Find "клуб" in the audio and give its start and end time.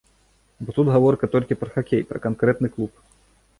2.75-2.91